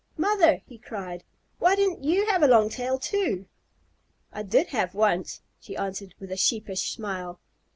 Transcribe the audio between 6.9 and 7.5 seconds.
smile.